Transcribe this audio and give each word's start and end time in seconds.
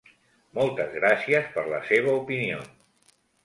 Moltes 0.59 0.89
gràcies 0.95 1.53
per 1.59 1.67
la 1.77 1.85
seva 1.93 2.19
opinió. 2.25 2.67